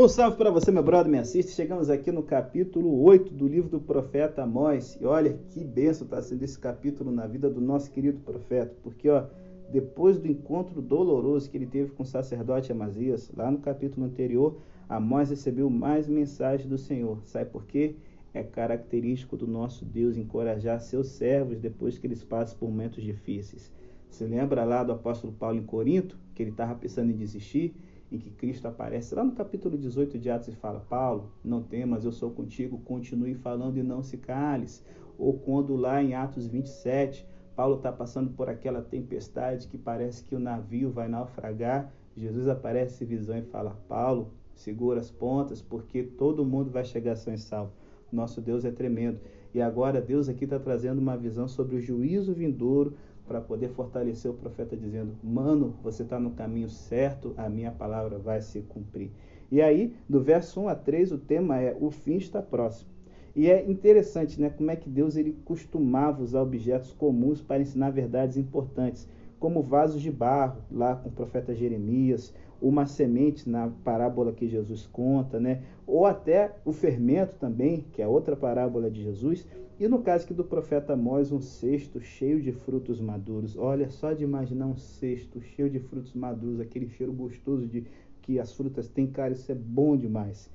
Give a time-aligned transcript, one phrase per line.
[0.00, 1.50] Um salve para você, meu brother, me assiste.
[1.50, 4.96] Chegamos aqui no capítulo 8 do livro do profeta Amós.
[5.00, 9.10] E olha que benção está sendo esse capítulo na vida do nosso querido profeta, porque
[9.10, 9.24] ó,
[9.72, 14.60] depois do encontro doloroso que ele teve com o sacerdote Amazias, lá no capítulo anterior,
[14.88, 17.18] Amós recebeu mais mensagens do Senhor.
[17.24, 17.96] Sabe por quê?
[18.32, 23.68] É característico do nosso Deus encorajar seus servos depois que eles passam por momentos difíceis.
[24.08, 27.74] Você lembra lá do apóstolo Paulo em Corinto, que ele estava pensando em desistir?
[28.10, 32.04] Em que Cristo aparece lá no capítulo 18 de Atos e fala: Paulo, não temas,
[32.04, 34.82] eu sou contigo, continue falando e não se cales.
[35.18, 40.34] Ou quando lá em Atos 27, Paulo está passando por aquela tempestade que parece que
[40.34, 46.02] o navio vai naufragar, Jesus aparece em visão e fala: Paulo, segura as pontas, porque
[46.02, 47.72] todo mundo vai chegar sem sal.
[48.10, 49.20] Nosso Deus é tremendo.
[49.54, 52.94] E agora Deus aqui está trazendo uma visão sobre o juízo vindouro
[53.28, 58.18] para poder fortalecer o profeta, dizendo: Mano, você está no caminho certo, a minha palavra
[58.18, 59.10] vai se cumprir.
[59.52, 62.90] E aí, do verso 1 a 3, o tema é: O fim está próximo.
[63.36, 67.90] E é interessante, né, como é que Deus ele costumava usar objetos comuns para ensinar
[67.90, 69.06] verdades importantes,
[69.38, 74.86] como vasos de barro, lá com o profeta Jeremias, uma semente na parábola que Jesus
[74.86, 75.62] conta, né?
[75.86, 79.46] ou até o fermento também, que é outra parábola de Jesus,
[79.80, 83.56] e no caso aqui do profeta Amós, um cesto cheio de frutos maduros.
[83.56, 87.86] Olha, só de imaginar um cesto cheio de frutos maduros, aquele cheiro gostoso de
[88.20, 90.50] que as frutas têm, cara, isso é bom demais.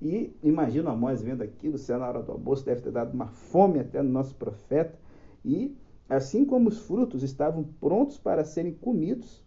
[0.00, 3.26] E imagina Amós vendo aquilo, se é na hora do almoço, deve ter dado uma
[3.26, 4.96] fome até no nosso profeta.
[5.44, 5.76] E
[6.08, 9.44] assim como os frutos estavam prontos para serem comidos,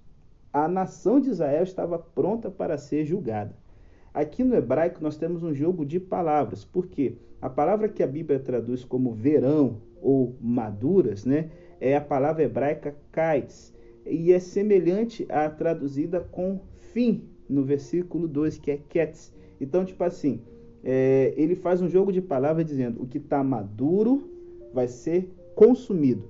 [0.54, 3.56] a nação de Israel estava pronta para ser julgada.
[4.14, 8.40] Aqui no hebraico nós temos um jogo de palavras, porque a palavra que a Bíblia
[8.40, 13.74] traduz como verão ou maduras, né, é a palavra hebraica kaites,
[14.06, 16.60] e é semelhante à traduzida com
[16.94, 19.34] fim no versículo 2, que é ketz.
[19.60, 20.42] Então, tipo assim,
[20.84, 24.30] é, ele faz um jogo de palavras dizendo o que está maduro
[24.74, 26.24] vai ser consumido.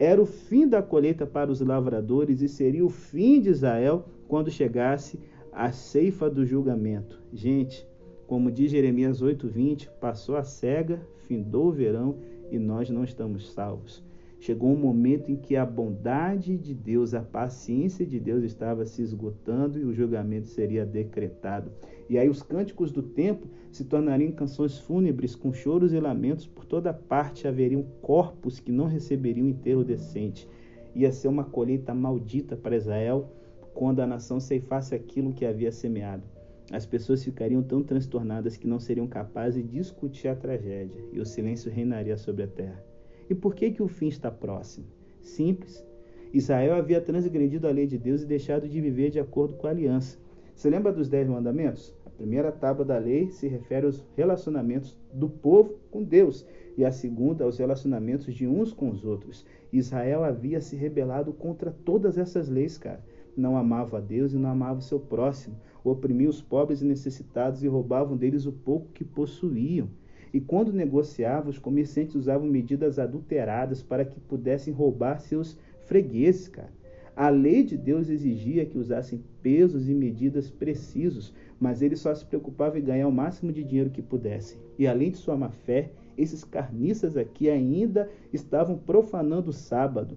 [0.00, 4.50] Era o fim da colheita para os lavradores e seria o fim de Israel quando
[4.50, 5.20] chegasse
[5.52, 7.20] a ceifa do julgamento.
[7.30, 7.86] Gente,
[8.26, 12.16] como diz Jeremias 8:20, passou a cega, findou o verão
[12.50, 14.02] e nós não estamos salvos.
[14.40, 19.02] Chegou um momento em que a bondade de Deus, a paciência de Deus estava se
[19.02, 21.70] esgotando e o julgamento seria decretado.
[22.08, 26.64] E aí os cânticos do tempo se tornariam canções fúnebres com choros e lamentos por
[26.64, 30.48] toda parte haveriam corpos que não receberiam enterro decente.
[30.94, 33.30] Ia ser uma colheita maldita para Israel
[33.74, 36.24] quando a nação ceifasse aquilo que havia semeado.
[36.72, 41.26] As pessoas ficariam tão transtornadas que não seriam capazes de discutir a tragédia e o
[41.26, 42.89] silêncio reinaria sobre a terra.
[43.30, 44.86] E por que, que o fim está próximo?
[45.22, 45.86] Simples.
[46.34, 49.70] Israel havia transgredido a lei de Deus e deixado de viver de acordo com a
[49.70, 50.18] aliança.
[50.52, 51.94] Você lembra dos Dez Mandamentos?
[52.04, 56.44] A primeira tábua da lei se refere aos relacionamentos do povo com Deus
[56.76, 59.46] e a segunda aos relacionamentos de uns com os outros.
[59.72, 63.04] Israel havia se rebelado contra todas essas leis, cara.
[63.36, 65.54] Não amava a Deus e não amava o seu próximo.
[65.84, 69.88] Oprimia os pobres e necessitados e roubavam deles o pouco que possuíam.
[70.32, 76.70] E quando negociavam, os comerciantes usavam medidas adulteradas para que pudessem roubar seus fregueses, cara.
[77.16, 82.24] A lei de Deus exigia que usassem pesos e medidas precisos, mas eles só se
[82.24, 84.58] preocupavam em ganhar o máximo de dinheiro que pudessem.
[84.78, 90.16] E além de sua má fé, esses carniças aqui ainda estavam profanando o sábado.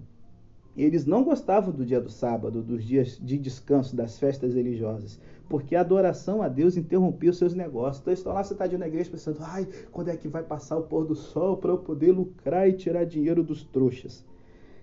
[0.76, 5.76] Eles não gostavam do dia do sábado, dos dias de descanso, das festas religiosas porque
[5.76, 8.00] a adoração a Deus interrompia os seus negócios.
[8.00, 10.84] Então, eles estão lá sentadinhos na igreja pensando: ai, quando é que vai passar o
[10.84, 14.24] pôr do sol para eu poder lucrar e tirar dinheiro dos trouxas?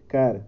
[0.07, 0.45] Cara,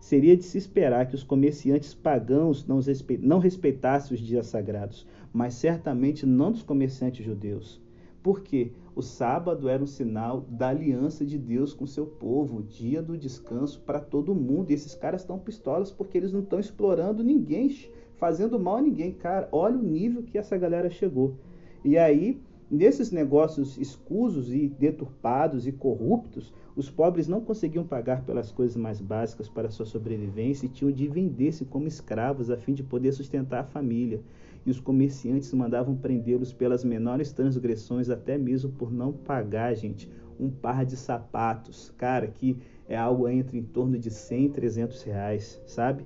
[0.00, 6.26] seria de se esperar que os comerciantes pagãos não respeitassem os dias sagrados, mas certamente
[6.26, 7.80] não dos comerciantes judeus.
[8.26, 8.72] Por quê?
[8.92, 13.80] O sábado era um sinal da aliança de Deus com seu povo, dia do descanso
[13.82, 14.72] para todo mundo.
[14.72, 17.72] E esses caras estão pistolas porque eles não estão explorando ninguém
[18.16, 19.12] fazendo mal a ninguém.
[19.12, 21.36] Cara, olha o nível que essa galera chegou.
[21.84, 28.52] E aí, nesses negócios escusos e deturpados e corruptos, os pobres não conseguiam pagar pelas
[28.52, 32.82] coisas mais básicas para sua sobrevivência e tinham de vender-se como escravos a fim de
[32.82, 34.20] poder sustentar a família.
[34.66, 40.50] E os comerciantes mandavam prendê-los pelas menores transgressões, até mesmo por não pagar, gente, um
[40.50, 41.92] par de sapatos.
[41.96, 42.58] Cara, que
[42.88, 46.04] é algo entre em torno de 100 e 300 reais, sabe?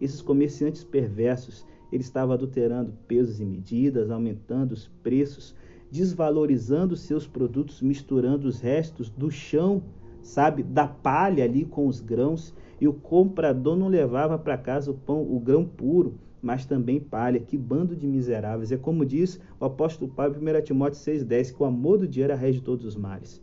[0.00, 5.54] Esses comerciantes perversos, eles estavam adulterando pesos e medidas, aumentando os preços,
[5.90, 9.82] desvalorizando seus produtos, misturando os restos do chão,
[10.22, 14.94] sabe, da palha ali com os grãos, e o comprador não levava para casa o
[14.94, 17.40] pão, o grão puro, mas também palha.
[17.40, 18.70] Que bando de miseráveis.
[18.70, 22.36] É como diz o apóstolo Paulo em 1 Timóteo 6,10, que o amor do dinheiro
[22.36, 23.40] rege todos os males.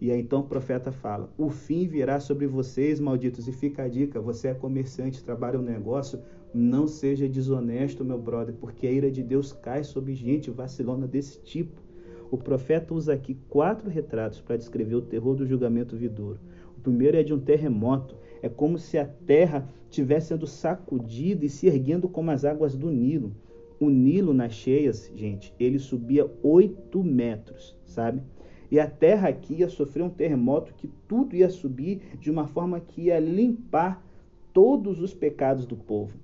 [0.00, 3.48] E aí então o profeta fala: O fim virá sobre vocês, malditos.
[3.48, 6.20] E fica a dica: você é comerciante, trabalha um negócio,
[6.52, 11.40] não seja desonesto, meu brother, porque a ira de Deus cai sobre gente vacilona desse
[11.40, 11.85] tipo.
[12.30, 16.40] O profeta usa aqui quatro retratos para descrever o terror do julgamento vidouro.
[16.76, 18.16] O primeiro é de um terremoto.
[18.42, 22.90] É como se a terra estivesse sendo sacudida e se erguendo como as águas do
[22.90, 23.32] Nilo.
[23.78, 28.22] O Nilo, nas cheias, gente, ele subia oito metros, sabe?
[28.70, 32.80] E a terra aqui ia sofrer um terremoto que tudo ia subir de uma forma
[32.80, 34.04] que ia limpar
[34.52, 36.18] todos os pecados do povo.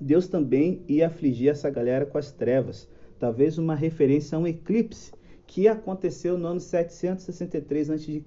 [0.00, 2.88] Deus também ia afligir essa galera com as trevas,
[3.18, 5.12] talvez uma referência a um eclipse
[5.48, 8.22] que aconteceu no ano 763 a.C.,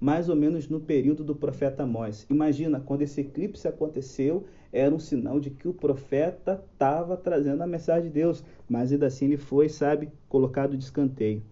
[0.00, 2.26] mais ou menos no período do profeta Amós.
[2.30, 7.66] Imagina, quando esse eclipse aconteceu, era um sinal de que o profeta estava trazendo a
[7.66, 11.42] mensagem de Deus, mas ainda assim ele foi, sabe, colocado de escanteio.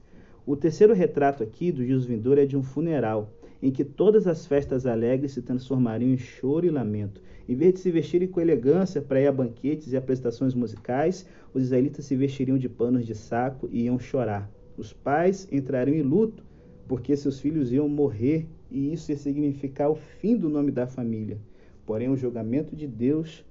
[0.46, 3.30] O terceiro retrato aqui do juízo vindouro é de um funeral,
[3.62, 7.20] em que todas as festas alegres se transformariam em choro e lamento.
[7.46, 11.64] Em vez de se vestirem com elegância para ir a banquetes e apresentações musicais, os
[11.64, 14.50] israelitas se vestiriam de panos de saco e iam chorar.
[14.76, 16.44] Os pais entrariam em luto
[16.86, 21.38] porque seus filhos iam morrer e isso ia significar o fim do nome da família.
[21.86, 23.44] Porém, o julgamento de Deus,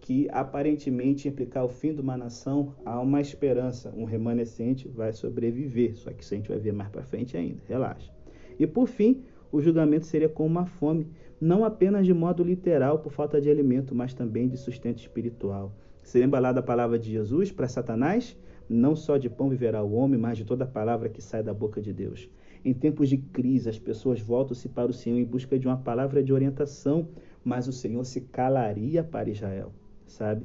[0.00, 3.92] que aparentemente implicar o fim de uma nação, há uma esperança.
[3.96, 5.96] Um remanescente vai sobreviver.
[5.96, 7.60] Só que isso a gente vai ver mais para frente ainda.
[7.68, 8.10] Relaxa.
[8.58, 9.22] E por fim,
[9.52, 11.06] o julgamento seria como uma fome,
[11.40, 15.72] não apenas de modo literal por falta de alimento, mas também de sustento espiritual.
[16.02, 18.36] Você lembra lá da palavra de Jesus para Satanás?
[18.68, 21.80] Não só de pão viverá o homem, mas de toda palavra que sai da boca
[21.80, 22.28] de Deus.
[22.64, 26.22] Em tempos de crise, as pessoas voltam-se para o Senhor em busca de uma palavra
[26.22, 27.08] de orientação,
[27.44, 29.72] mas o Senhor se calaria para Israel,
[30.06, 30.44] sabe?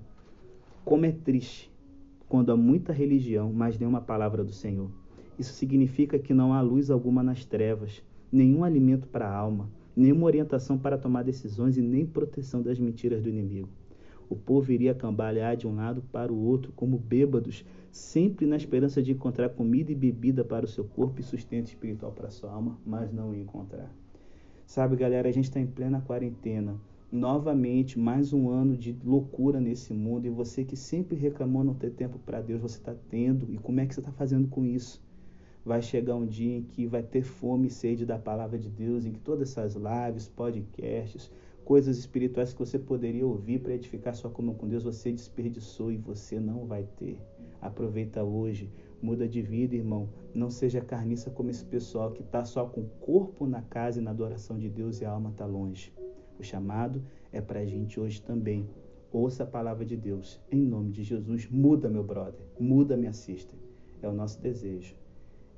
[0.86, 1.72] Como é triste
[2.30, 4.90] quando há muita religião, mas nenhuma palavra do Senhor.
[5.38, 10.26] Isso significa que não há luz alguma nas trevas, nenhum alimento para a alma, nenhuma
[10.26, 13.70] orientação para tomar decisões e nem proteção das mentiras do inimigo.
[14.34, 19.00] O povo iria cambalear de um lado para o outro, como bêbados, sempre na esperança
[19.00, 22.52] de encontrar comida e bebida para o seu corpo e sustento espiritual para a sua
[22.52, 23.94] alma, mas não encontrar.
[24.66, 26.82] Sabe, galera, a gente está em plena quarentena.
[27.12, 30.26] Novamente, mais um ano de loucura nesse mundo.
[30.26, 33.54] E você que sempre reclamou não ter tempo para Deus, você está tendo.
[33.54, 35.00] E como é que você está fazendo com isso?
[35.64, 39.06] Vai chegar um dia em que vai ter fome e sede da palavra de Deus,
[39.06, 41.30] em que todas essas lives, podcasts,
[41.66, 45.98] coisas espirituais que você poderia ouvir para edificar sua comunhão com Deus, você desperdiçou e
[45.98, 47.18] você não vai ter.
[47.62, 48.70] Aproveita hoje,
[49.02, 50.10] muda de vida, irmão.
[50.34, 54.04] Não seja carniça como esse pessoal que está só com o corpo na casa e
[54.04, 55.94] na adoração de Deus e a alma está longe.
[56.40, 57.02] O chamado
[57.32, 58.68] é para a gente hoje também.
[59.12, 60.40] Ouça a palavra de Deus.
[60.52, 62.46] Em nome de Jesus, muda, meu brother.
[62.60, 63.58] Muda, minha sister.
[64.02, 64.96] É o nosso desejo.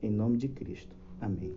[0.02, 0.96] Em nome de Cristo.
[1.22, 1.54] Amém.